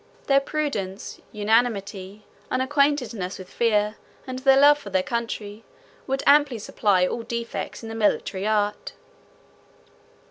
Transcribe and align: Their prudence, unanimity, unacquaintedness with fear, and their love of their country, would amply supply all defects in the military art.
Their 0.25 0.39
prudence, 0.39 1.21
unanimity, 1.31 2.25
unacquaintedness 2.49 3.37
with 3.37 3.51
fear, 3.51 3.97
and 4.25 4.39
their 4.39 4.57
love 4.59 4.83
of 4.87 4.93
their 4.93 5.03
country, 5.03 5.63
would 6.07 6.23
amply 6.25 6.57
supply 6.57 7.05
all 7.05 7.21
defects 7.21 7.83
in 7.83 7.89
the 7.89 7.93
military 7.93 8.47
art. 8.47 8.93